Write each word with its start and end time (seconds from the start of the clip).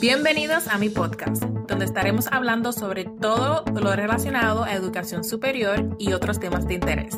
Bienvenidos 0.00 0.68
a 0.68 0.78
mi 0.78 0.90
podcast, 0.90 1.42
donde 1.42 1.84
estaremos 1.84 2.28
hablando 2.28 2.72
sobre 2.72 3.04
todo 3.04 3.64
lo 3.74 3.96
relacionado 3.96 4.62
a 4.62 4.72
educación 4.74 5.24
superior 5.24 5.96
y 5.98 6.12
otros 6.12 6.38
temas 6.38 6.68
de 6.68 6.74
interés. 6.74 7.16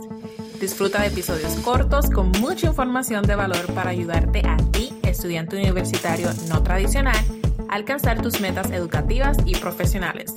Disfruta 0.58 1.02
de 1.02 1.08
episodios 1.08 1.52
cortos 1.56 2.08
con 2.08 2.30
mucha 2.40 2.68
información 2.68 3.26
de 3.26 3.34
valor 3.34 3.66
para 3.74 3.90
ayudarte 3.90 4.40
a 4.48 4.56
ti, 4.72 4.94
estudiante 5.02 5.56
universitario 5.56 6.30
no 6.48 6.62
tradicional, 6.62 7.22
a 7.68 7.74
alcanzar 7.74 8.22
tus 8.22 8.40
metas 8.40 8.70
educativas 8.70 9.36
y 9.44 9.56
profesionales. 9.56 10.36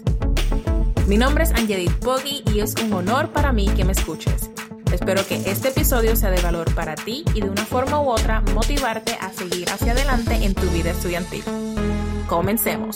Mi 1.08 1.18
nombre 1.18 1.46
es 1.46 1.52
Angelique 1.52 1.96
Poggi 2.02 2.44
y 2.54 2.60
es 2.60 2.76
un 2.84 2.92
honor 2.92 3.30
para 3.30 3.54
mí 3.54 3.70
que 3.70 3.86
me 3.86 3.94
escuches. 3.94 4.50
Espero 4.92 5.26
que 5.26 5.36
este 5.50 5.70
episodio 5.70 6.18
sea 6.18 6.30
de 6.30 6.42
valor 6.42 6.76
para 6.76 6.96
ti 6.96 7.24
y 7.34 7.40
de 7.40 7.50
una 7.50 7.66
forma 7.66 8.02
u 8.02 8.10
otra 8.10 8.42
motivarte 8.54 9.18
a 9.22 9.32
seguir 9.32 9.70
hacia 9.70 9.94
adelante 9.94 10.36
en 10.44 10.54
tu 10.54 10.68
vida 10.72 10.92
estudiantil. 10.92 11.44
Comencemos. 12.28 12.96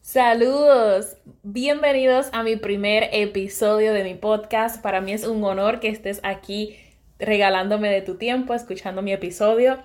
Saludos, 0.00 1.16
bienvenidos 1.42 2.28
a 2.32 2.42
mi 2.42 2.56
primer 2.56 3.08
episodio 3.12 3.94
de 3.94 4.04
mi 4.04 4.14
podcast. 4.14 4.82
Para 4.82 5.00
mí 5.00 5.12
es 5.12 5.26
un 5.26 5.42
honor 5.42 5.80
que 5.80 5.88
estés 5.88 6.20
aquí 6.22 6.76
regalándome 7.18 7.90
de 7.90 8.02
tu 8.02 8.16
tiempo, 8.16 8.52
escuchando 8.52 9.00
mi 9.00 9.12
episodio. 9.12 9.78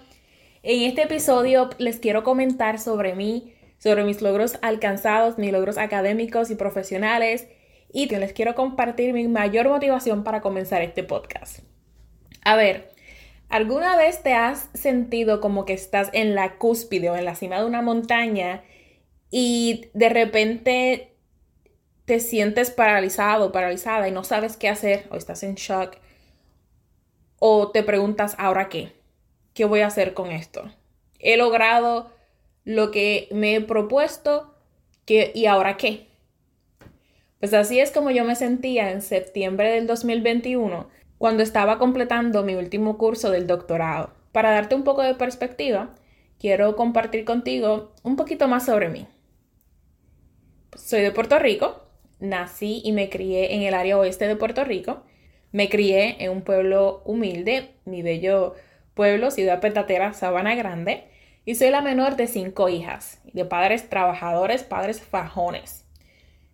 En 0.64 0.84
este 0.84 1.04
episodio 1.04 1.70
les 1.78 2.00
quiero 2.00 2.24
comentar 2.24 2.80
sobre 2.80 3.16
mí, 3.16 3.54
sobre 3.78 4.04
mis 4.04 4.22
logros 4.22 4.60
alcanzados, 4.62 5.38
mis 5.38 5.54
logros 5.54 5.78
académicos 5.78 6.52
y 6.52 6.56
profesionales 6.56 7.48
y 7.94 8.14
les 8.14 8.34
quiero 8.34 8.56
compartir 8.56 9.14
mi 9.14 9.28
mayor 9.30 9.70
motivación 9.70 10.26
para 10.26 10.42
comenzar 10.42 10.82
este 10.82 11.04
podcast. 11.04 11.60
A 12.44 12.56
ver, 12.56 12.90
¿Alguna 13.50 13.96
vez 13.96 14.24
te 14.24 14.34
has 14.34 14.70
sentido 14.74 15.40
como 15.40 15.66
que 15.66 15.74
estás 15.74 16.10
en 16.14 16.36
la 16.36 16.58
cúspide 16.58 17.10
o 17.10 17.16
en 17.16 17.26
la 17.26 17.36
cima 17.36 17.60
de 17.60 17.66
una 17.66 17.82
montaña 17.82 18.64
y 19.32 19.90
de 19.94 20.10
repente 20.10 21.14
te 22.06 22.20
sientes 22.20 22.72
paralizado, 22.72 23.52
paralizada 23.52 24.08
y 24.08 24.12
no 24.12 24.24
sabes 24.24 24.58
qué 24.58 24.70
hacer 24.70 25.08
o 25.12 25.16
estás 25.16 25.44
en 25.44 25.56
shock 25.56 25.98
o 27.40 27.72
te 27.72 27.84
preguntas, 27.84 28.36
¿ahora 28.38 28.68
qué? 28.68 28.94
¿Qué 29.54 29.66
voy 29.66 29.82
a 29.82 29.88
hacer 29.88 30.14
con 30.14 30.32
esto? 30.32 30.70
He 31.20 31.38
logrado 31.38 32.12
lo 32.64 32.92
que 32.92 33.28
me 33.32 33.56
he 33.56 33.62
propuesto 33.62 34.54
¿y 35.08 35.46
ahora 35.46 35.78
qué? 35.78 36.08
Pues 37.40 37.54
así 37.54 37.80
es 37.80 37.92
como 37.92 38.12
yo 38.12 38.26
me 38.26 38.36
sentía 38.36 38.92
en 38.92 39.02
septiembre 39.02 39.72
del 39.72 39.88
2021 39.88 40.90
cuando 41.18 41.44
estaba 41.44 41.80
completando 41.80 42.44
mi 42.44 42.56
último 42.56 42.98
curso 42.98 43.32
del 43.32 43.48
doctorado. 43.48 44.12
Para 44.32 44.52
darte 44.52 44.76
un 44.76 44.84
poco 44.84 45.02
de 45.02 45.16
perspectiva, 45.16 45.96
quiero 46.40 46.76
compartir 46.76 47.26
contigo 47.26 47.94
un 48.04 48.16
poquito 48.16 48.48
más 48.48 48.66
sobre 48.66 48.90
mí. 48.90 49.08
Soy 50.76 51.02
de 51.02 51.12
Puerto 51.12 51.40
Rico, 51.40 51.84
nací 52.20 52.82
y 52.84 52.92
me 52.92 53.10
crié 53.10 53.56
en 53.56 53.64
el 53.64 53.74
área 53.74 53.98
oeste 53.98 54.28
de 54.28 54.36
Puerto 54.36 54.64
Rico. 54.64 55.04
Me 55.52 55.70
crié 55.70 56.24
en 56.24 56.32
un 56.32 56.42
pueblo 56.42 57.02
humilde, 57.06 57.72
mi 57.86 58.02
bello 58.02 58.56
pueblo, 58.94 59.32
ciudad 59.32 59.62
petatera, 59.62 60.14
Sabana 60.14 60.56
Grande, 60.56 61.06
y 61.46 61.56
soy 61.56 61.70
la 61.70 61.82
menor 61.82 62.16
de 62.16 62.28
cinco 62.28 62.68
hijas, 62.68 63.22
de 63.32 63.46
padres 63.46 63.90
trabajadores, 63.90 64.64
padres 64.64 65.02
fajones. 65.02 65.86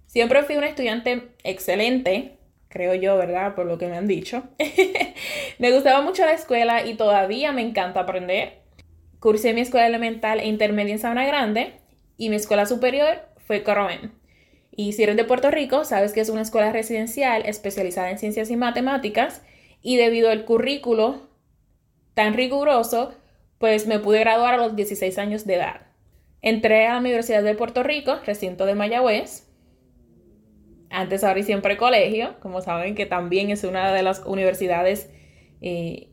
Siempre 0.05 0.43
fui 0.43 0.57
una 0.57 0.67
estudiante 0.67 1.29
excelente, 1.43 2.37
creo 2.73 2.95
yo, 2.95 3.15
¿verdad? 3.17 3.53
Por 3.53 3.67
lo 3.67 3.77
que 3.77 3.87
me 3.87 3.95
han 3.95 4.07
dicho. 4.07 4.43
me 5.59 5.71
gustaba 5.71 6.01
mucho 6.01 6.25
la 6.25 6.33
escuela 6.33 6.83
y 6.83 6.95
todavía 6.95 7.51
me 7.51 7.61
encanta 7.61 7.99
aprender. 7.99 8.63
Cursé 9.19 9.53
mi 9.53 9.61
escuela 9.61 9.85
elemental 9.85 10.39
e 10.39 10.47
intermedia 10.47 10.93
en 10.93 10.99
Sabana 10.99 11.27
Grande 11.27 11.73
y 12.17 12.29
mi 12.29 12.35
escuela 12.35 12.65
superior 12.65 13.21
fue 13.45 13.61
Coromen. 13.61 14.11
Y 14.71 14.93
si 14.93 15.03
eres 15.03 15.15
de 15.15 15.23
Puerto 15.23 15.51
Rico, 15.51 15.85
sabes 15.85 16.13
que 16.13 16.21
es 16.21 16.29
una 16.29 16.41
escuela 16.41 16.71
residencial 16.71 17.43
especializada 17.45 18.09
en 18.09 18.17
ciencias 18.17 18.49
y 18.49 18.57
matemáticas 18.57 19.43
y 19.83 19.97
debido 19.97 20.31
al 20.31 20.43
currículo 20.43 21.27
tan 22.15 22.33
riguroso, 22.33 23.13
pues 23.59 23.85
me 23.85 23.99
pude 23.99 24.19
graduar 24.19 24.55
a 24.55 24.57
los 24.57 24.75
16 24.75 25.19
años 25.19 25.45
de 25.45 25.55
edad. 25.55 25.81
Entré 26.41 26.87
a 26.87 26.93
la 26.93 26.99
Universidad 26.99 27.43
de 27.43 27.53
Puerto 27.53 27.83
Rico, 27.83 28.19
recinto 28.25 28.65
de 28.65 28.73
Mayagüez, 28.73 29.47
antes, 30.93 31.23
ahora 31.23 31.39
y 31.39 31.43
siempre 31.43 31.75
colegio, 31.75 32.35
como 32.39 32.61
saben 32.61 32.93
que 32.93 33.07
también 33.07 33.49
es 33.49 33.63
una 33.63 33.91
de 33.91 34.03
las 34.03 34.19
universidades, 34.25 35.09
eh, 35.59 36.09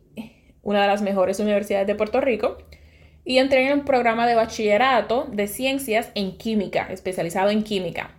una 0.63 0.81
de 0.83 0.89
las 0.89 1.03
mejores 1.03 1.39
universidades 1.39 1.87
de 1.87 1.95
Puerto 1.95 2.21
Rico. 2.23 2.57
Y 3.23 3.37
entré 3.37 3.67
en 3.67 3.81
un 3.81 3.85
programa 3.85 4.27
de 4.27 4.35
bachillerato 4.35 5.29
de 5.31 5.49
ciencias 5.49 6.11
en 6.15 6.39
química, 6.39 6.89
especializado 6.91 7.51
en 7.51 7.63
química. 7.63 8.17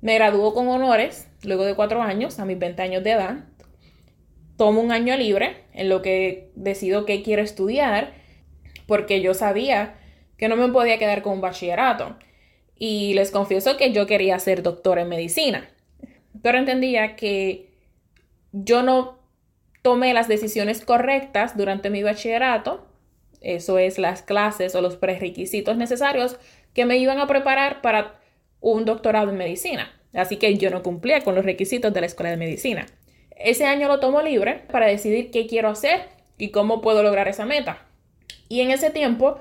Me 0.00 0.14
graduó 0.14 0.54
con 0.54 0.68
honores 0.68 1.28
luego 1.42 1.64
de 1.64 1.74
cuatro 1.74 2.00
años, 2.00 2.38
a 2.38 2.44
mis 2.44 2.58
20 2.58 2.80
años 2.80 3.02
de 3.02 3.10
edad. 3.10 3.44
Tomo 4.56 4.80
un 4.80 4.92
año 4.92 5.16
libre 5.16 5.64
en 5.72 5.88
lo 5.88 6.02
que 6.02 6.52
decido 6.54 7.04
qué 7.04 7.22
quiero 7.22 7.42
estudiar, 7.42 8.12
porque 8.86 9.20
yo 9.20 9.34
sabía 9.34 9.96
que 10.36 10.48
no 10.48 10.54
me 10.54 10.68
podía 10.68 10.98
quedar 10.98 11.22
con 11.22 11.32
un 11.32 11.40
bachillerato 11.40 12.16
y 12.86 13.14
les 13.14 13.30
confieso 13.30 13.78
que 13.78 13.92
yo 13.92 14.06
quería 14.06 14.38
ser 14.38 14.62
doctora 14.62 15.00
en 15.00 15.08
medicina, 15.08 15.66
pero 16.42 16.58
entendía 16.58 17.16
que 17.16 17.70
yo 18.52 18.82
no 18.82 19.18
tomé 19.80 20.12
las 20.12 20.28
decisiones 20.28 20.84
correctas 20.84 21.56
durante 21.56 21.88
mi 21.88 22.02
bachillerato, 22.02 22.86
eso 23.40 23.78
es 23.78 23.98
las 23.98 24.20
clases 24.20 24.74
o 24.74 24.82
los 24.82 24.96
prerequisitos 24.96 25.78
necesarios 25.78 26.36
que 26.74 26.84
me 26.84 26.98
iban 26.98 27.20
a 27.20 27.26
preparar 27.26 27.80
para 27.80 28.20
un 28.60 28.84
doctorado 28.84 29.30
en 29.30 29.38
medicina. 29.38 29.90
Así 30.12 30.36
que 30.36 30.54
yo 30.58 30.68
no 30.68 30.82
cumplía 30.82 31.22
con 31.22 31.34
los 31.34 31.46
requisitos 31.46 31.90
de 31.94 32.00
la 32.02 32.06
escuela 32.06 32.32
de 32.32 32.36
medicina. 32.36 32.84
Ese 33.30 33.64
año 33.64 33.88
lo 33.88 33.98
tomo 33.98 34.20
libre 34.20 34.60
para 34.70 34.88
decidir 34.88 35.30
qué 35.30 35.46
quiero 35.46 35.70
hacer 35.70 36.02
y 36.36 36.50
cómo 36.50 36.82
puedo 36.82 37.02
lograr 37.02 37.28
esa 37.28 37.46
meta. 37.46 37.78
Y 38.50 38.60
en 38.60 38.70
ese 38.70 38.90
tiempo 38.90 39.38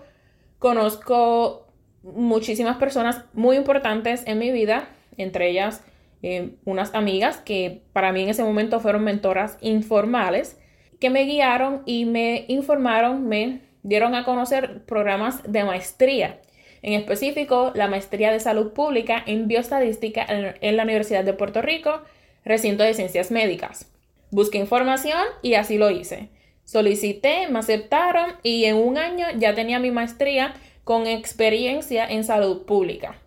conozco 0.59 1.62
muchísimas 2.03 2.77
personas 2.77 3.23
muy 3.33 3.57
importantes 3.57 4.23
en 4.25 4.39
mi 4.39 4.51
vida, 4.51 4.87
entre 5.17 5.49
ellas 5.49 5.81
eh, 6.21 6.51
unas 6.65 6.93
amigas 6.93 7.37
que 7.37 7.81
para 7.91 8.11
mí 8.11 8.23
en 8.23 8.29
ese 8.29 8.43
momento 8.43 8.79
fueron 8.79 9.03
mentoras 9.03 9.57
informales, 9.61 10.59
que 10.99 11.09
me 11.09 11.23
guiaron 11.23 11.81
y 11.85 12.05
me 12.05 12.45
informaron, 12.47 13.27
me 13.27 13.61
dieron 13.83 14.15
a 14.15 14.23
conocer 14.23 14.83
programas 14.85 15.41
de 15.43 15.63
maestría. 15.63 16.39
En 16.81 16.93
específico, 16.93 17.71
la 17.75 17.87
maestría 17.87 18.31
de 18.31 18.39
salud 18.39 18.73
pública 18.73 19.21
en 19.25 19.47
bioestadística 19.47 20.25
en 20.27 20.77
la 20.77 20.83
Universidad 20.83 21.23
de 21.23 21.33
Puerto 21.33 21.61
Rico, 21.61 22.01
recinto 22.45 22.83
de 22.83 22.93
ciencias 22.93 23.31
médicas. 23.31 23.89
Busqué 24.31 24.57
información 24.57 25.21
y 25.41 25.53
así 25.53 25.77
lo 25.77 25.89
hice. 25.89 26.29
Solicité, 26.65 27.47
me 27.49 27.59
aceptaron 27.59 28.33
y 28.41 28.65
en 28.65 28.77
un 28.77 28.97
año 28.97 29.27
ya 29.37 29.53
tenía 29.53 29.79
mi 29.79 29.91
maestría 29.91 30.53
con 30.83 31.07
experiencia 31.07 32.05
en 32.05 32.23
salud 32.23 32.65
pública. 32.65 33.17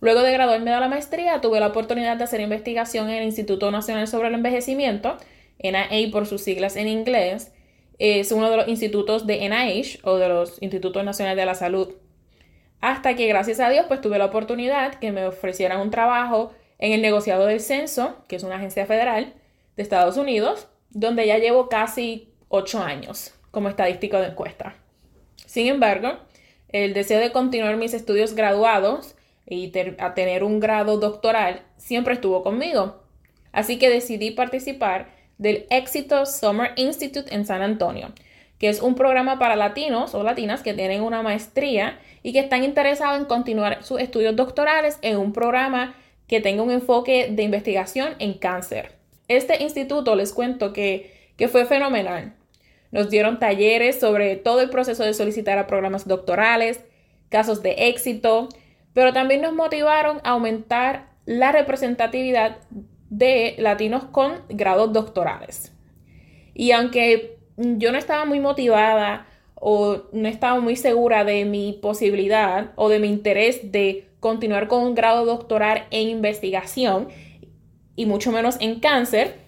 Luego 0.00 0.22
de 0.22 0.32
graduarme 0.32 0.70
de 0.70 0.80
la 0.80 0.88
maestría, 0.88 1.40
tuve 1.40 1.60
la 1.60 1.68
oportunidad 1.68 2.16
de 2.16 2.24
hacer 2.24 2.40
investigación 2.40 3.08
en 3.08 3.18
el 3.18 3.24
Instituto 3.24 3.70
Nacional 3.70 4.08
sobre 4.08 4.28
el 4.28 4.34
Envejecimiento, 4.34 5.16
NIH 5.62 6.10
por 6.10 6.26
sus 6.26 6.42
siglas 6.42 6.76
en 6.76 6.88
inglés. 6.88 7.52
Es 7.98 8.32
uno 8.32 8.50
de 8.50 8.56
los 8.56 8.68
institutos 8.68 9.26
de 9.26 9.48
NIH 9.48 10.00
o 10.02 10.16
de 10.16 10.28
los 10.28 10.60
Institutos 10.60 11.04
Nacionales 11.04 11.40
de 11.40 11.46
la 11.46 11.54
Salud. 11.54 11.94
Hasta 12.80 13.14
que, 13.14 13.28
gracias 13.28 13.60
a 13.60 13.70
Dios, 13.70 13.86
pues 13.86 14.00
tuve 14.00 14.18
la 14.18 14.24
oportunidad 14.24 14.94
que 14.94 15.12
me 15.12 15.24
ofrecieran 15.24 15.80
un 15.80 15.90
trabajo 15.90 16.52
en 16.78 16.92
el 16.92 17.00
negociado 17.00 17.46
del 17.46 17.60
censo, 17.60 18.16
que 18.26 18.34
es 18.34 18.42
una 18.42 18.56
agencia 18.56 18.86
federal 18.86 19.34
de 19.76 19.82
Estados 19.84 20.16
Unidos, 20.16 20.66
donde 20.90 21.28
ya 21.28 21.38
llevo 21.38 21.68
casi 21.68 22.34
ocho 22.48 22.82
años 22.82 23.34
como 23.52 23.68
estadístico 23.68 24.18
de 24.18 24.26
encuesta. 24.26 24.74
Sin 25.46 25.68
embargo, 25.68 26.18
el 26.72 26.94
deseo 26.94 27.20
de 27.20 27.32
continuar 27.32 27.76
mis 27.76 27.94
estudios 27.94 28.34
graduados 28.34 29.14
y 29.46 29.72
a 29.98 30.14
tener 30.14 30.44
un 30.44 30.60
grado 30.60 30.98
doctoral 30.98 31.62
siempre 31.76 32.14
estuvo 32.14 32.42
conmigo. 32.42 33.02
Así 33.52 33.78
que 33.78 33.90
decidí 33.90 34.30
participar 34.30 35.08
del 35.38 35.66
Éxito 35.70 36.24
Summer 36.24 36.72
Institute 36.76 37.34
en 37.34 37.44
San 37.44 37.62
Antonio, 37.62 38.12
que 38.58 38.68
es 38.68 38.80
un 38.80 38.94
programa 38.94 39.38
para 39.38 39.56
latinos 39.56 40.14
o 40.14 40.22
latinas 40.22 40.62
que 40.62 40.72
tienen 40.72 41.02
una 41.02 41.22
maestría 41.22 41.98
y 42.22 42.32
que 42.32 42.38
están 42.38 42.64
interesados 42.64 43.18
en 43.18 43.26
continuar 43.26 43.82
sus 43.84 44.00
estudios 44.00 44.36
doctorales 44.36 44.98
en 45.02 45.18
un 45.18 45.32
programa 45.32 45.94
que 46.28 46.40
tenga 46.40 46.62
un 46.62 46.70
enfoque 46.70 47.28
de 47.30 47.42
investigación 47.42 48.14
en 48.18 48.34
cáncer. 48.34 48.92
Este 49.28 49.62
instituto 49.62 50.14
les 50.14 50.32
cuento 50.32 50.72
que, 50.72 51.32
que 51.36 51.48
fue 51.48 51.66
fenomenal. 51.66 52.34
Nos 52.92 53.10
dieron 53.10 53.40
talleres 53.40 53.98
sobre 53.98 54.36
todo 54.36 54.60
el 54.60 54.70
proceso 54.70 55.02
de 55.02 55.14
solicitar 55.14 55.58
a 55.58 55.66
programas 55.66 56.06
doctorales, 56.06 56.84
casos 57.30 57.62
de 57.62 57.88
éxito, 57.88 58.48
pero 58.92 59.12
también 59.12 59.40
nos 59.40 59.54
motivaron 59.54 60.20
a 60.22 60.30
aumentar 60.30 61.08
la 61.24 61.50
representatividad 61.50 62.58
de 63.08 63.56
latinos 63.58 64.04
con 64.04 64.42
grados 64.48 64.92
doctorales. 64.92 65.72
Y 66.54 66.72
aunque 66.72 67.38
yo 67.56 67.92
no 67.92 67.98
estaba 67.98 68.24
muy 68.26 68.40
motivada 68.40 69.26
o 69.54 70.02
no 70.12 70.28
estaba 70.28 70.60
muy 70.60 70.76
segura 70.76 71.24
de 71.24 71.44
mi 71.44 71.78
posibilidad 71.80 72.72
o 72.76 72.88
de 72.88 72.98
mi 72.98 73.08
interés 73.08 73.72
de 73.72 74.08
continuar 74.20 74.68
con 74.68 74.82
un 74.82 74.94
grado 74.94 75.24
doctoral 75.24 75.86
en 75.90 76.08
investigación 76.08 77.08
y 77.96 78.06
mucho 78.06 78.32
menos 78.32 78.56
en 78.60 78.80
cáncer, 78.80 79.41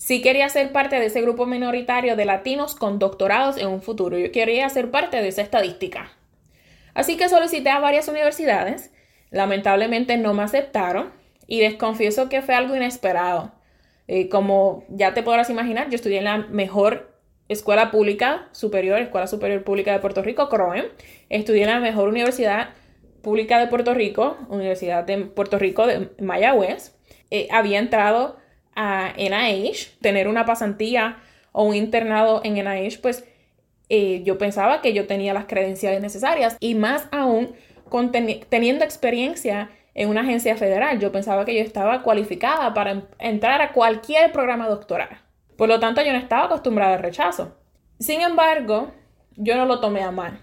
sí 0.00 0.22
quería 0.22 0.48
ser 0.48 0.72
parte 0.72 0.98
de 0.98 1.06
ese 1.06 1.20
grupo 1.20 1.44
minoritario 1.44 2.16
de 2.16 2.24
latinos 2.24 2.74
con 2.74 2.98
doctorados 2.98 3.58
en 3.58 3.66
un 3.68 3.82
futuro. 3.82 4.18
Yo 4.18 4.32
quería 4.32 4.66
ser 4.70 4.90
parte 4.90 5.20
de 5.20 5.28
esa 5.28 5.42
estadística. 5.42 6.10
Así 6.94 7.18
que 7.18 7.28
solicité 7.28 7.68
a 7.68 7.80
varias 7.80 8.08
universidades. 8.08 8.92
Lamentablemente 9.30 10.16
no 10.16 10.32
me 10.32 10.42
aceptaron 10.42 11.12
y 11.46 11.60
desconfieso 11.60 12.30
que 12.30 12.40
fue 12.40 12.54
algo 12.54 12.74
inesperado. 12.74 13.52
Eh, 14.08 14.30
como 14.30 14.84
ya 14.88 15.12
te 15.12 15.22
podrás 15.22 15.50
imaginar, 15.50 15.90
yo 15.90 15.96
estudié 15.96 16.16
en 16.16 16.24
la 16.24 16.38
mejor 16.38 17.14
escuela 17.48 17.90
pública 17.90 18.48
superior, 18.52 19.00
Escuela 19.00 19.26
Superior 19.26 19.64
Pública 19.64 19.92
de 19.92 19.98
Puerto 19.98 20.22
Rico, 20.22 20.48
CROEM. 20.48 20.86
Estudié 21.28 21.64
en 21.64 21.68
la 21.68 21.80
mejor 21.80 22.08
universidad 22.08 22.70
pública 23.20 23.58
de 23.58 23.66
Puerto 23.66 23.92
Rico, 23.92 24.38
Universidad 24.48 25.04
de 25.04 25.18
Puerto 25.26 25.58
Rico 25.58 25.86
de 25.86 26.08
Mayagüez. 26.20 26.96
Eh, 27.30 27.48
había 27.50 27.78
entrado 27.78 28.39
a 28.80 29.12
NIH, 29.16 29.98
tener 30.00 30.26
una 30.26 30.46
pasantía 30.46 31.18
o 31.52 31.64
un 31.64 31.74
internado 31.74 32.40
en 32.44 32.54
NIH, 32.54 33.00
pues 33.00 33.24
eh, 33.90 34.22
yo 34.24 34.38
pensaba 34.38 34.80
que 34.80 34.94
yo 34.94 35.06
tenía 35.06 35.34
las 35.34 35.44
credenciales 35.44 36.00
necesarias 36.00 36.56
y 36.60 36.74
más 36.74 37.08
aún 37.12 37.54
teniendo 38.48 38.84
experiencia 38.84 39.70
en 39.94 40.08
una 40.08 40.22
agencia 40.22 40.56
federal, 40.56 40.98
yo 40.98 41.12
pensaba 41.12 41.44
que 41.44 41.54
yo 41.54 41.60
estaba 41.60 42.02
cualificada 42.02 42.72
para 42.72 43.02
entrar 43.18 43.60
a 43.60 43.72
cualquier 43.72 44.32
programa 44.32 44.68
doctoral. 44.68 45.20
Por 45.56 45.68
lo 45.68 45.78
tanto, 45.80 46.00
yo 46.02 46.12
no 46.12 46.18
estaba 46.18 46.44
acostumbrada 46.44 46.94
al 46.94 47.02
rechazo. 47.02 47.58
Sin 47.98 48.22
embargo, 48.22 48.92
yo 49.36 49.56
no 49.56 49.66
lo 49.66 49.80
tomé 49.80 50.02
a 50.02 50.10
mal. 50.10 50.40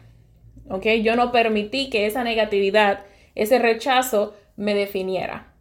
¿Ok? 0.70 0.86
Yo 1.02 1.16
no 1.16 1.32
permití 1.32 1.90
que 1.90 2.06
esa 2.06 2.24
negatividad, 2.24 3.06
ese 3.34 3.58
rechazo 3.58 4.36
me 4.58 4.76
definiera. 4.76 5.54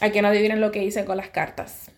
A 0.00 0.10
que 0.10 0.22
no 0.22 0.28
adivinen 0.28 0.60
lo 0.60 0.70
que 0.70 0.84
hice 0.84 1.04
con 1.04 1.16
las 1.16 1.30
cartas. 1.30 1.90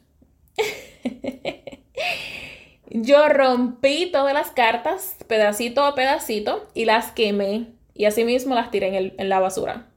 yo 2.91 3.29
rompí 3.29 4.11
todas 4.11 4.35
las 4.35 4.50
cartas, 4.50 5.17
pedacito 5.26 5.85
a 5.85 5.94
pedacito, 5.94 6.69
y 6.75 6.87
las 6.87 7.12
quemé. 7.12 7.75
Y 7.94 8.06
así 8.06 8.25
mismo 8.25 8.55
las 8.55 8.70
tiré 8.70 8.97
en, 8.97 9.14
en 9.19 9.29
la 9.29 9.41
basura. 9.41 9.88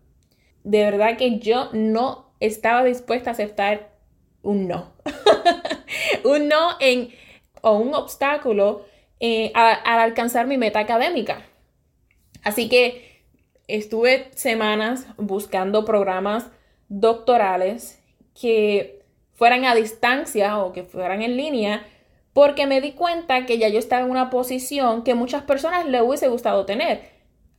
De 0.63 0.83
verdad 0.83 1.17
que 1.17 1.39
yo 1.39 1.69
no 1.73 2.33
estaba 2.39 2.83
dispuesta 2.83 3.29
a 3.29 3.33
aceptar 3.33 3.93
un 4.41 4.67
no. 4.67 4.93
un 6.23 6.47
no 6.47 6.71
en, 6.79 7.09
o 7.61 7.77
un 7.77 7.93
obstáculo 7.95 8.85
eh, 9.19 9.51
al 9.55 9.99
alcanzar 9.99 10.47
mi 10.47 10.57
meta 10.57 10.79
académica. 10.79 11.43
Así 12.43 12.67
que 12.67 13.23
estuve 13.67 14.29
semanas 14.35 15.07
buscando 15.17 15.85
programas 15.85 16.47
doctorales 16.99 17.99
que 18.39 19.03
fueran 19.33 19.65
a 19.65 19.75
distancia 19.75 20.57
o 20.59 20.73
que 20.73 20.83
fueran 20.83 21.21
en 21.21 21.37
línea 21.37 21.85
porque 22.33 22.67
me 22.67 22.81
di 22.81 22.93
cuenta 22.93 23.45
que 23.45 23.57
ya 23.57 23.67
yo 23.67 23.79
estaba 23.79 24.03
en 24.03 24.11
una 24.11 24.29
posición 24.29 25.03
que 25.03 25.15
muchas 25.15 25.43
personas 25.43 25.85
le 25.87 26.01
hubiese 26.01 26.27
gustado 26.27 26.65
tener 26.65 27.01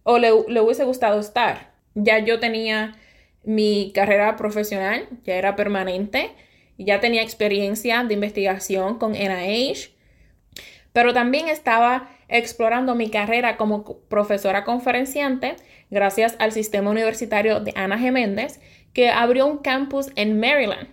o 0.02 0.18
le, 0.18 0.32
hubiese 0.32 0.84
gustado 0.84 1.18
estar. 1.20 1.72
Ya 1.94 2.18
yo 2.18 2.40
tenía 2.40 2.96
mi 3.44 3.92
carrera 3.94 4.36
profesional, 4.36 5.08
ya 5.24 5.34
era 5.34 5.56
permanente, 5.56 6.32
ya 6.76 7.00
tenía 7.00 7.22
experiencia 7.22 8.02
de 8.04 8.14
investigación 8.14 8.98
con 8.98 9.12
NIH, 9.12 9.90
pero 10.92 11.12
también 11.12 11.48
estaba 11.48 12.10
explorando 12.28 12.94
mi 12.94 13.10
carrera 13.10 13.56
como 13.56 13.84
profesora 14.08 14.64
conferenciante 14.64 15.56
gracias 15.90 16.34
al 16.38 16.52
sistema 16.52 16.90
universitario 16.90 17.60
de 17.60 17.72
Ana 17.76 17.98
Geméndez, 17.98 18.60
que 18.94 19.10
abrió 19.10 19.46
un 19.46 19.58
campus 19.58 20.10
en 20.16 20.40
Maryland. 20.40 20.88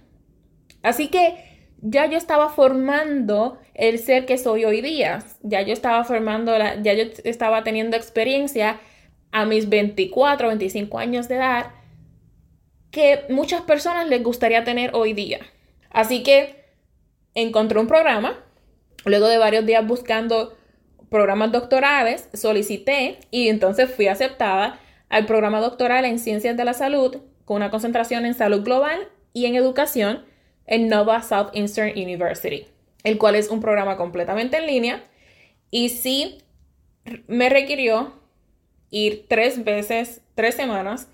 Así 0.83 1.07
que 1.07 1.69
ya 1.81 2.07
yo 2.07 2.17
estaba 2.17 2.49
formando 2.49 3.59
el 3.73 3.99
ser 3.99 4.25
que 4.25 4.37
soy 4.37 4.65
hoy 4.65 4.81
día, 4.81 5.23
ya 5.41 5.61
yo 5.61 5.71
estaba 5.71 6.03
formando, 6.03 6.57
ya 6.57 6.93
yo 6.93 7.05
estaba 7.23 7.63
teniendo 7.63 7.95
experiencia 7.95 8.79
a 9.31 9.45
mis 9.45 9.69
24, 9.69 10.47
25 10.49 10.99
años 10.99 11.27
de 11.29 11.35
edad 11.35 11.71
que 12.91 13.25
muchas 13.29 13.61
personas 13.61 14.07
les 14.09 14.21
gustaría 14.21 14.63
tener 14.65 14.91
hoy 14.93 15.13
día. 15.13 15.39
Así 15.89 16.23
que 16.23 16.65
encontré 17.33 17.79
un 17.79 17.87
programa, 17.87 18.43
luego 19.05 19.29
de 19.29 19.37
varios 19.37 19.65
días 19.65 19.87
buscando 19.87 20.57
programas 21.09 21.51
doctorales, 21.51 22.29
solicité 22.33 23.19
y 23.31 23.47
entonces 23.47 23.89
fui 23.93 24.07
aceptada 24.07 24.79
al 25.09 25.25
programa 25.25 25.61
doctoral 25.61 26.05
en 26.05 26.19
Ciencias 26.19 26.57
de 26.57 26.65
la 26.65 26.73
Salud 26.73 27.21
con 27.51 27.57
una 27.57 27.69
concentración 27.69 28.25
en 28.25 28.33
salud 28.33 28.63
global 28.63 29.09
y 29.33 29.45
en 29.45 29.55
educación 29.55 30.23
en 30.67 30.87
Nova 30.87 31.21
Southeastern 31.21 31.91
University, 31.97 32.65
el 33.03 33.17
cual 33.17 33.35
es 33.35 33.49
un 33.49 33.59
programa 33.59 33.97
completamente 33.97 34.55
en 34.55 34.67
línea 34.67 35.03
y 35.69 35.89
sí 35.89 36.37
me 37.27 37.49
requirió 37.49 38.13
ir 38.89 39.25
tres 39.27 39.65
veces, 39.65 40.21
tres 40.33 40.55
semanas 40.55 41.09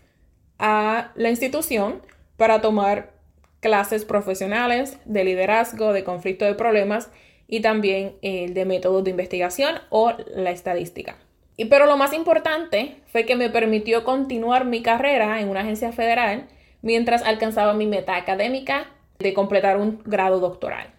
a 0.59 1.11
la 1.15 1.31
institución 1.31 2.03
para 2.35 2.61
tomar 2.61 3.13
clases 3.59 4.05
profesionales 4.05 4.99
de 5.05 5.23
liderazgo, 5.23 5.91
de 5.91 6.03
conflicto 6.03 6.45
de 6.45 6.53
problemas 6.53 7.09
y 7.47 7.61
también 7.61 8.13
el 8.21 8.53
de 8.53 8.65
métodos 8.65 9.03
de 9.03 9.09
investigación 9.09 9.79
o 9.89 10.13
la 10.35 10.51
estadística. 10.51 11.17
Y, 11.57 11.65
pero 11.65 11.85
lo 11.85 11.97
más 11.97 12.13
importante 12.13 12.95
fue 13.11 13.25
que 13.25 13.35
me 13.35 13.49
permitió 13.49 14.03
continuar 14.03 14.65
mi 14.65 14.81
carrera 14.81 15.41
en 15.41 15.49
una 15.49 15.61
agencia 15.61 15.91
federal 15.91 16.47
mientras 16.81 17.23
alcanzaba 17.23 17.73
mi 17.73 17.87
meta 17.87 18.15
académica 18.15 18.91
de 19.19 19.33
completar 19.33 19.77
un 19.77 20.01
grado 20.05 20.39
doctoral. 20.39 20.93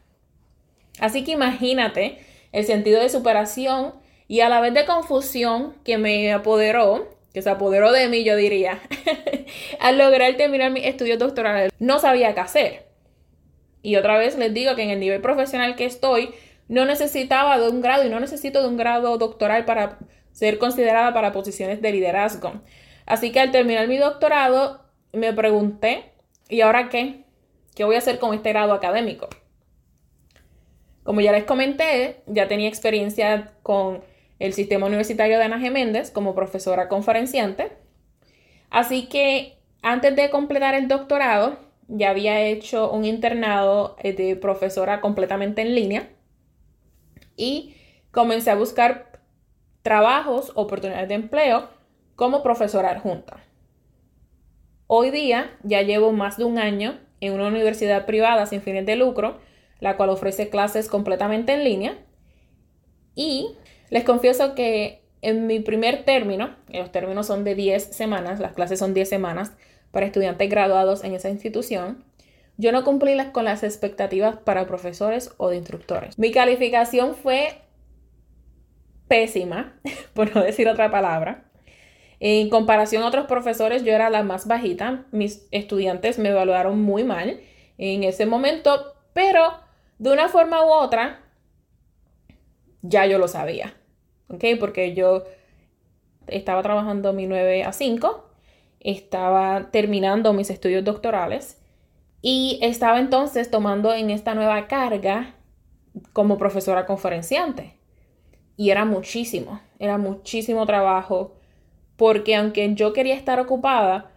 Así 1.01 1.25
que 1.25 1.33
imagínate 1.33 2.19
el 2.53 2.65
sentido 2.65 3.01
de 3.01 3.09
superación 3.09 3.95
y 4.27 4.41
a 4.41 4.49
la 4.49 4.61
vez 4.61 4.75
de 4.75 4.85
confusión 4.85 5.75
que 5.85 5.97
me 5.97 6.33
apoderó 6.33 7.17
que 7.33 7.43
se 7.43 7.51
apoderó 7.51 7.93
de 7.93 8.09
mí, 8.09 8.25
yo 8.25 8.37
diría, 8.37 8.81
al 9.81 9.99
lograr 9.99 10.35
terminar 10.37 10.71
mis 10.71 10.87
estudios 10.87 11.19
doctorales, 11.19 11.73
no 11.79 11.99
sabía 11.99 12.35
qué 12.35 12.41
hacer. 12.41 12.87
Y 13.83 13.97
otra 13.97 14.19
vez 14.19 14.37
les 14.37 14.53
digo 14.53 14.75
que 14.75 14.83
en 14.83 14.91
el 14.91 15.01
nivel 15.01 15.21
profesional 15.21 15.77
que 15.77 15.85
estoy, 15.85 16.31
no 16.69 16.85
necesitaba 16.85 17.59
de 17.59 17.69
un 17.69 17.81
grado 17.81 18.05
y 18.05 18.11
no 18.11 18.21
necesito 18.21 18.63
de 18.63 18.69
un 18.69 18.77
grado 18.77 19.17
doctoral 19.19 19.65
para 19.65 19.99
ser 20.39 20.59
considerada 20.59 21.13
para 21.13 21.33
posiciones 21.33 21.83
de 21.83 21.91
liderazgo. 21.91 22.53
Así 23.07 23.33
que 23.33 23.41
al 23.41 23.51
terminar 23.51 23.89
mi 23.89 23.99
doctorado, 23.99 24.81
me 25.13 25.33
pregunté, 25.33 26.13
¿y 26.49 26.61
ahora 26.61 26.89
qué? 26.91 27.25
¿Qué 27.75 27.83
voy 27.83 27.97
a 27.97 27.99
hacer 27.99 28.21
con 28.21 28.33
este 28.35 28.51
grado 28.51 28.73
académico? 28.73 29.29
Como 31.03 31.21
ya 31.21 31.33
les 31.33 31.43
comenté, 31.43 32.23
ya 32.27 32.47
tenía 32.47 32.69
experiencia 32.69 33.53
con 33.65 34.05
el 34.39 34.53
sistema 34.53 34.87
universitario 34.87 35.39
de 35.39 35.45
Ana 35.45 35.59
Geméndez 35.59 36.13
como 36.13 36.37
profesora 36.37 36.89
conferenciante. 36.89 37.73
Así 38.71 39.09
que 39.09 39.59
antes 39.83 40.15
de 40.15 40.31
completar 40.31 40.77
el 40.77 40.87
doctorado, 40.87 41.59
ya 41.89 42.11
había 42.11 42.43
hecho 42.43 42.93
un 42.93 43.05
internado 43.05 43.97
eh, 43.99 44.13
de 44.13 44.37
profesora 44.37 45.01
completamente 45.01 45.63
en 45.63 45.75
línea 45.75 46.11
y 47.37 47.75
comencé 48.13 48.53
a 48.53 48.55
buscar 48.55 49.08
trabajos, 49.89 50.53
oportunidades 50.55 51.09
de 51.09 51.15
empleo 51.15 51.67
como 52.15 52.43
profesora 52.43 52.91
adjunta. 52.91 53.43
Hoy 54.87 55.11
día 55.11 55.57
ya 55.63 55.81
llevo 55.81 56.13
más 56.13 56.37
de 56.37 56.45
un 56.45 56.59
año 56.59 56.99
en 57.23 57.33
una 57.33 57.47
universidad 57.47 58.05
privada 58.05 58.45
sin 58.45 58.61
fines 58.61 58.85
de 58.85 58.97
lucro, 58.97 59.39
la 59.81 59.97
cual 59.97 60.11
ofrece 60.11 60.51
clases 60.51 60.89
completamente 60.89 61.55
en 61.55 61.65
línea 61.65 61.97
y 63.15 63.57
les 63.89 64.05
confieso 64.05 64.55
que 64.55 65.01
en 65.23 65.47
mi 65.47 65.61
primer 65.61 66.05
término, 66.05 66.55
los 66.69 66.93
términos 66.93 67.27
son 67.27 67.43
de 67.43 67.55
10 67.55 67.83
semanas, 67.83 68.41
las 68.41 68.53
clases 68.53 68.79
son 68.81 68.93
10 68.93 69.09
semanas 69.09 69.53
para 69.91 70.05
estudiantes 70.05 70.51
graduados 70.51 71.03
en 71.03 71.15
esa 71.15 71.31
institución, 71.31 72.05
yo 72.59 72.73
no 72.73 72.85
cumplí 72.85 73.17
con 73.33 73.47
las 73.47 73.63
expectativas 73.63 74.37
para 74.37 74.67
profesores 74.67 75.33
o 75.39 75.49
de 75.49 75.57
instructores. 75.57 76.19
Mi 76.19 76.31
calificación 76.31 77.15
fue 77.15 77.63
pésima, 79.09 79.75
por 80.15 80.35
no 80.35 80.43
decir 80.43 80.69
otra 80.69 80.91
palabra. 80.91 81.45
En 82.21 82.49
comparación 82.51 83.03
a 83.03 83.09
otros 83.09 83.27
profesores, 83.27 83.85
yo 83.85 83.93
era 83.93 84.11
la 84.11 84.23
más 84.23 84.47
bajita. 84.47 85.07
Mis 85.13 85.47
estudiantes 85.51 86.19
me 86.19 86.31
evaluaron 86.31 86.81
muy 86.81 87.05
mal 87.05 87.41
en 87.79 88.03
ese 88.03 88.27
momento, 88.27 88.95
pero 89.13 89.53
de 89.99 90.13
una 90.13 90.29
forma 90.29 90.65
u 90.65 90.71
otra, 90.71 91.21
ya 92.83 93.07
yo 93.07 93.19
lo 93.19 93.29
sabía. 93.29 93.75
¿Ok? 94.29 94.45
Porque 94.59 94.95
yo 94.95 95.25
estaba 96.27 96.63
trabajando 96.63 97.13
mi 97.13 97.27
9 97.27 97.65
a 97.65 97.73
5, 97.73 98.29
estaba 98.81 99.71
terminando 99.71 100.33
mis 100.33 100.51
estudios 100.51 100.85
doctorales 100.85 101.61
y 102.21 102.59
estaba 102.63 102.99
entonces 102.99 103.51
tomando 103.51 103.95
en 103.95 104.11
esta 104.11 104.35
nueva 104.35 104.67
carga 104.67 105.37
como 106.13 106.37
profesora 106.37 106.85
conferenciante. 106.85 107.78
Y 108.59 108.71
era 108.71 108.85
muchísimo, 108.85 109.61
era 109.79 109.99
muchísimo 109.99 110.67
trabajo, 110.67 111.37
porque 111.97 112.35
aunque 112.35 112.75
yo 112.75 112.93
quería 112.93 113.15
estar 113.15 113.39
ocupada, 113.39 114.11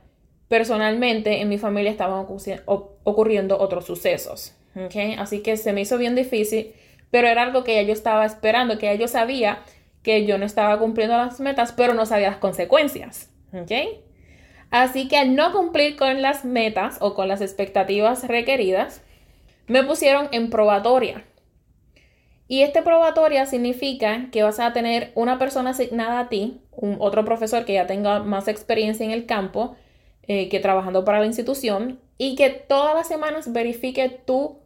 personalmente 0.47 1.41
en 1.41 1.47
mi 1.47 1.59
familia 1.59 1.91
estaban 1.91 2.25
ocurriendo 2.65 3.59
otros 3.59 3.85
sucesos. 3.85 4.55
¿okay? 4.75 5.13
Así 5.13 5.41
que 5.41 5.57
se 5.57 5.73
me 5.73 5.81
hizo 5.81 5.99
bien 5.99 6.15
difícil, 6.15 6.73
pero 7.11 7.27
era 7.27 7.43
algo 7.43 7.63
que 7.63 7.75
ya 7.75 7.83
yo 7.83 7.93
estaba 7.93 8.25
esperando, 8.25 8.79
que 8.79 8.87
ya 8.87 8.95
yo 8.95 9.07
sabía 9.07 9.59
que 10.01 10.25
yo 10.25 10.39
no 10.39 10.45
estaba 10.45 10.79
cumpliendo 10.79 11.15
las 11.15 11.39
metas, 11.39 11.71
pero 11.71 11.93
no 11.93 12.07
sabía 12.07 12.31
las 12.31 12.39
consecuencias. 12.39 13.29
¿okay? 13.53 14.01
Así 14.71 15.07
que 15.07 15.17
al 15.17 15.35
no 15.35 15.51
cumplir 15.51 15.97
con 15.97 16.23
las 16.23 16.45
metas 16.45 16.97
o 16.99 17.13
con 17.13 17.27
las 17.27 17.41
expectativas 17.41 18.27
requeridas, 18.27 19.03
me 19.67 19.83
pusieron 19.83 20.29
en 20.31 20.49
probatoria. 20.49 21.25
Y 22.51 22.63
este 22.63 22.81
probatoria 22.81 23.45
significa 23.45 24.27
que 24.29 24.43
vas 24.43 24.59
a 24.59 24.73
tener 24.73 25.13
una 25.15 25.39
persona 25.39 25.69
asignada 25.69 26.19
a 26.19 26.27
ti, 26.27 26.59
un, 26.73 26.97
otro 26.99 27.23
profesor 27.23 27.63
que 27.63 27.75
ya 27.75 27.87
tenga 27.87 28.19
más 28.23 28.49
experiencia 28.49 29.05
en 29.05 29.11
el 29.11 29.25
campo 29.25 29.77
eh, 30.23 30.49
que 30.49 30.59
trabajando 30.59 31.05
para 31.05 31.21
la 31.21 31.27
institución, 31.27 32.01
y 32.17 32.35
que 32.35 32.49
todas 32.49 32.93
las 32.93 33.07
semanas 33.07 33.53
verifique 33.53 34.09
tu 34.09 34.59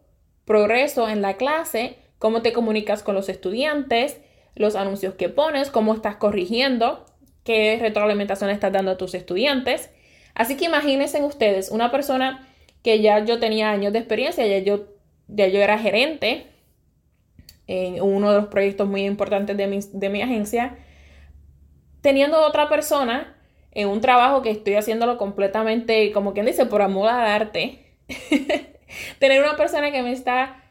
progreso 0.45 1.07
en 1.07 1.21
la 1.21 1.35
clase, 1.35 1.97
cómo 2.17 2.41
te 2.41 2.53
comunicas 2.53 3.03
con 3.03 3.13
los 3.13 3.29
estudiantes, 3.29 4.19
los 4.55 4.75
anuncios 4.75 5.13
que 5.13 5.29
pones, 5.29 5.69
cómo 5.69 5.93
estás 5.93 6.15
corrigiendo, 6.15 7.05
qué 7.43 7.77
retroalimentación 7.79 8.49
estás 8.49 8.73
dando 8.73 8.93
a 8.93 8.97
tus 8.97 9.13
estudiantes. 9.13 9.91
Así 10.33 10.57
que 10.57 10.65
imagínense 10.65 11.23
ustedes, 11.23 11.69
una 11.69 11.91
persona 11.91 12.47
que 12.81 12.99
ya 13.01 13.23
yo 13.23 13.39
tenía 13.39 13.69
años 13.69 13.93
de 13.93 13.99
experiencia, 13.99 14.47
ya 14.47 14.57
yo, 14.57 14.87
ya 15.27 15.47
yo 15.49 15.61
era 15.61 15.77
gerente 15.77 16.47
en 17.67 18.01
uno 18.01 18.31
de 18.31 18.37
los 18.41 18.47
proyectos 18.47 18.87
muy 18.87 19.05
importantes 19.05 19.57
de 19.57 19.67
mi, 19.67 19.79
de 19.91 20.09
mi 20.09 20.21
agencia, 20.21 20.77
teniendo 22.01 22.45
otra 22.45 22.69
persona 22.69 23.35
en 23.71 23.89
un 23.89 24.01
trabajo 24.01 24.41
que 24.41 24.51
estoy 24.51 24.75
haciéndolo 24.75 25.17
completamente, 25.17 26.11
como 26.11 26.33
quien 26.33 26.45
dice, 26.45 26.65
por 26.65 26.81
amor 26.81 27.09
al 27.09 27.25
arte, 27.25 27.97
tener 29.19 29.41
una 29.41 29.57
persona 29.57 29.91
que 29.91 30.01
me 30.01 30.11
está 30.11 30.63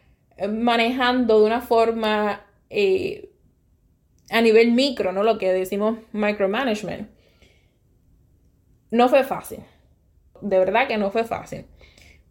manejando 0.48 1.40
de 1.40 1.46
una 1.46 1.60
forma 1.60 2.44
eh, 2.70 3.30
a 4.30 4.40
nivel 4.40 4.72
micro, 4.72 5.12
¿no? 5.12 5.22
Lo 5.22 5.38
que 5.38 5.52
decimos 5.52 5.98
micromanagement. 6.12 7.10
No 8.90 9.08
fue 9.08 9.24
fácil. 9.24 9.60
De 10.40 10.58
verdad 10.58 10.88
que 10.88 10.96
no 10.96 11.10
fue 11.10 11.24
fácil. 11.24 11.66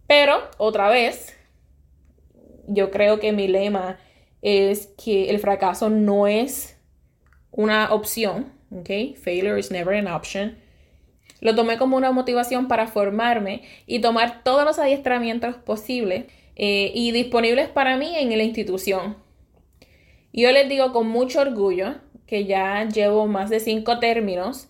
Pero, 0.07 0.49
otra 0.57 0.89
vez, 0.89 1.37
yo 2.67 2.91
creo 2.91 3.19
que 3.19 3.31
mi 3.31 3.47
lema 3.47 3.99
es 4.43 4.87
que 5.03 5.29
el 5.29 5.39
fracaso 5.39 5.89
no 5.89 6.27
es 6.27 6.77
una 7.51 7.93
opción, 7.93 8.51
¿ok? 8.71 9.15
Failure 9.15 9.59
is 9.59 9.71
never 9.71 9.95
an 9.95 10.07
option. 10.07 10.57
Lo 11.39 11.55
tomé 11.55 11.77
como 11.77 11.97
una 11.97 12.11
motivación 12.11 12.67
para 12.67 12.87
formarme 12.87 13.63
y 13.87 13.99
tomar 13.99 14.43
todos 14.43 14.65
los 14.65 14.79
adiestramientos 14.79 15.55
posibles 15.55 16.25
eh, 16.55 16.91
y 16.93 17.11
disponibles 17.11 17.69
para 17.69 17.97
mí 17.97 18.15
en 18.15 18.29
la 18.37 18.43
institución. 18.43 19.17
Yo 20.33 20.51
les 20.51 20.67
digo 20.67 20.91
con 20.91 21.07
mucho 21.07 21.41
orgullo 21.41 21.95
que 22.27 22.45
ya 22.45 22.87
llevo 22.87 23.27
más 23.27 23.49
de 23.49 23.59
cinco 23.59 23.99
términos 23.99 24.67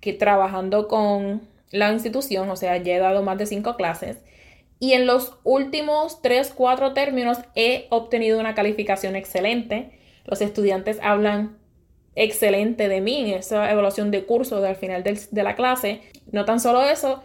que 0.00 0.12
trabajando 0.12 0.88
con 0.88 1.42
la 1.72 1.92
institución, 1.92 2.48
o 2.50 2.56
sea, 2.56 2.76
ya 2.76 2.94
he 2.94 2.98
dado 2.98 3.22
más 3.22 3.38
de 3.38 3.46
cinco 3.46 3.76
clases 3.76 4.18
y 4.78 4.92
en 4.92 5.06
los 5.06 5.38
últimos 5.44 6.20
3, 6.22 6.52
4 6.54 6.92
términos 6.92 7.38
he 7.54 7.86
obtenido 7.90 8.38
una 8.38 8.54
calificación 8.54 9.16
excelente. 9.16 9.98
Los 10.24 10.42
estudiantes 10.42 10.98
hablan 11.02 11.58
excelente 12.14 12.88
de 12.88 13.00
mí 13.00 13.30
en 13.30 13.38
esa 13.38 13.70
evaluación 13.70 14.10
de 14.10 14.24
curso 14.24 14.64
al 14.64 14.76
final 14.76 15.02
de 15.02 15.42
la 15.42 15.54
clase. 15.54 16.00
No 16.30 16.44
tan 16.44 16.60
solo 16.60 16.82
eso, 16.82 17.22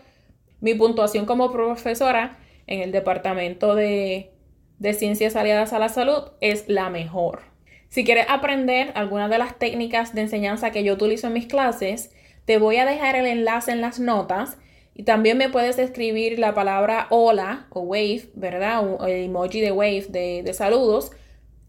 mi 0.60 0.76
puntuación 0.76 1.26
como 1.26 1.52
profesora 1.52 2.38
en 2.68 2.82
el 2.82 2.92
Departamento 2.92 3.76
de, 3.76 4.32
de 4.80 4.94
Ciencias 4.94 5.36
Aliadas 5.36 5.74
a 5.74 5.80
la 5.80 5.90
Salud 5.90 6.24
es 6.40 6.66
la 6.68 6.90
mejor. 6.90 7.42
Si 7.90 8.06
quieres 8.06 8.28
aprender 8.30 8.92
algunas 8.96 9.30
de 9.30 9.38
las 9.38 9.60
técnicas 9.60 10.16
de 10.16 10.22
enseñanza 10.22 10.72
que 10.72 10.84
yo 10.84 10.94
utilizo 10.94 11.28
en 11.28 11.34
mis 11.34 11.48
clases, 11.48 12.14
te 12.46 12.58
voy 12.58 12.78
a 12.78 12.86
dejar 12.86 13.18
el 13.18 13.26
enlace 13.26 13.72
en 13.72 13.82
las 13.82 14.00
notas 14.00 14.58
y 14.94 15.04
también 15.04 15.38
me 15.38 15.50
puedes 15.50 15.78
escribir 15.80 16.38
la 16.38 16.54
palabra 16.54 17.08
hola 17.10 17.68
o 17.70 17.82
wave, 17.82 18.30
¿verdad? 18.36 18.84
el 19.08 19.26
emoji 19.26 19.62
de 19.62 19.72
wave 19.72 20.06
de, 20.10 20.54
saludos 20.54 21.12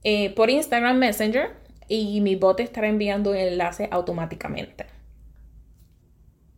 eh, 0.02 0.30
por 0.30 0.50
Instagram 0.50 0.98
Messenger 0.98 1.50
y 1.88 2.20
mi 2.20 2.36
bot 2.36 2.58
estará 2.60 2.88
enviando 2.88 3.34
el 3.34 3.52
enlace 3.52 3.88
automáticamente. 3.90 4.86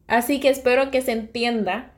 Así 0.07 0.41
que 0.41 0.49
espero 0.49 0.91
que 0.91 1.03
se 1.03 1.13
entienda 1.13 1.93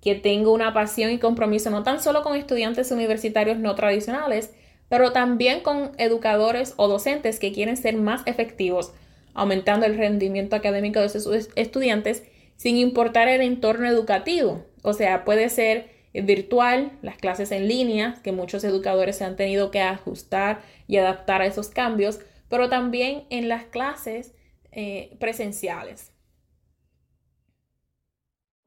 que 0.00 0.14
tengo 0.14 0.52
una 0.52 0.72
pasión 0.72 1.10
y 1.10 1.18
compromiso 1.18 1.70
no 1.70 1.82
tan 1.82 2.00
solo 2.00 2.22
con 2.22 2.36
estudiantes 2.36 2.90
universitarios 2.90 3.58
no 3.58 3.74
tradicionales, 3.74 4.54
pero 4.88 5.12
también 5.12 5.60
con 5.60 5.92
educadores 5.98 6.74
o 6.76 6.88
docentes 6.88 7.38
que 7.38 7.52
quieren 7.52 7.76
ser 7.76 7.96
más 7.96 8.22
efectivos, 8.26 8.92
aumentando 9.34 9.86
el 9.86 9.98
rendimiento 9.98 10.56
académico 10.56 11.00
de 11.00 11.08
sus 11.08 11.50
estudiantes 11.56 12.22
sin 12.58 12.76
importar 12.76 13.28
el 13.28 13.40
entorno 13.40 13.86
educativo. 13.86 14.66
O 14.82 14.92
sea, 14.92 15.24
puede 15.24 15.48
ser 15.48 15.88
virtual, 16.12 16.98
las 17.00 17.16
clases 17.16 17.52
en 17.52 17.68
línea, 17.68 18.16
que 18.22 18.32
muchos 18.32 18.64
educadores 18.64 19.16
se 19.16 19.24
han 19.24 19.36
tenido 19.36 19.70
que 19.70 19.80
ajustar 19.80 20.60
y 20.86 20.96
adaptar 20.96 21.40
a 21.40 21.46
esos 21.46 21.68
cambios, 21.68 22.20
pero 22.48 22.68
también 22.68 23.24
en 23.30 23.48
las 23.48 23.64
clases 23.64 24.34
eh, 24.72 25.16
presenciales. 25.20 26.12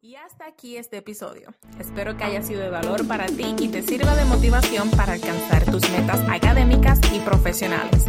Y 0.04 0.16
hasta 0.16 0.48
aquí 0.48 0.78
este 0.78 0.98
episodio. 0.98 1.54
Espero 1.80 2.18
que 2.18 2.24
haya 2.24 2.42
sido 2.42 2.62
de 2.62 2.70
valor 2.70 3.08
para 3.08 3.28
ti 3.28 3.56
y 3.60 3.68
te 3.68 3.84
sirva 3.84 4.16
de 4.16 4.26
motivación 4.26 4.90
para 4.90 5.14
alcanzar 5.14 5.66
tus 5.66 5.88
metas 5.92 6.22
académicas 6.28 7.00
y 7.14 7.20
profesionales. 7.20 8.06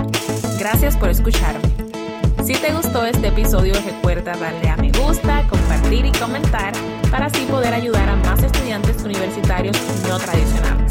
Gracias 0.59 0.97
por 0.97 1.11
escucharme. 1.11 1.69
Si 2.45 2.55
te 2.55 2.73
gustó 2.73 3.05
este 3.05 3.29
episodio, 3.29 3.75
recuerda 3.85 4.35
darle 4.37 4.69
a 4.69 4.77
me 4.77 4.91
gusta, 4.91 5.47
y 5.95 6.13
comentar 6.13 6.73
para 7.11 7.27
así 7.27 7.45
poder 7.51 7.75
ayudar 7.75 8.09
a 8.09 8.17
más 8.17 8.43
estudiantes 8.43 9.05
universitarios 9.05 9.77
no 10.09 10.19
tradicionales. 10.19 10.91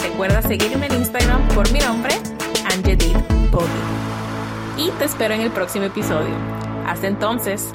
Recuerda 0.00 0.42
seguirme 0.42 0.86
en 0.86 0.94
Instagram 0.94 1.48
por 1.48 1.70
mi 1.72 1.80
nombre, 1.80 2.14
Angeline 2.72 3.20
Poggi. 3.50 3.66
Y 4.76 4.90
te 4.92 5.06
espero 5.06 5.34
en 5.34 5.40
el 5.40 5.50
próximo 5.50 5.86
episodio. 5.86 6.34
Hasta 6.86 7.08
entonces. 7.08 7.74